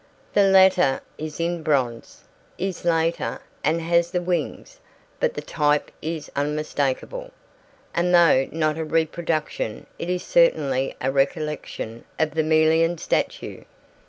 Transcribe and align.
The 0.33 0.45
latter 0.45 0.99
is 1.19 1.39
in 1.39 1.61
bronze, 1.61 2.23
is 2.57 2.85
later, 2.85 3.39
and 3.63 3.79
has 3.81 4.09
the 4.09 4.19
wings, 4.19 4.79
but 5.19 5.35
the 5.35 5.43
type 5.43 5.91
is 6.01 6.31
unmistakable, 6.35 7.29
and 7.93 8.11
though 8.11 8.45
not 8.51 8.79
a 8.79 8.83
reproduction 8.83 9.85
it 9.99 10.09
is 10.09 10.23
certainly 10.23 10.95
a 10.99 11.11
recollection 11.11 12.03
of 12.17 12.31
the 12.33 12.41
Melian 12.41 12.97
statue. 12.97 13.63